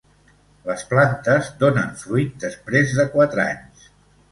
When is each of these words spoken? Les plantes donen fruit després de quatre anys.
Les 0.69 0.85
plantes 0.93 1.51
donen 1.65 1.93
fruit 2.05 2.33
després 2.47 2.97
de 3.03 3.09
quatre 3.15 3.49
anys. 3.49 3.89